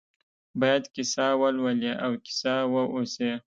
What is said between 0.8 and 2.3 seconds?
کیسه ولولي او